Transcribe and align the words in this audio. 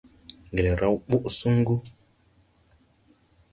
Ŋgel 0.51 0.67
raw 0.81 0.95
ɓɔʼ 1.09 1.23
suŋgu. 1.37 1.75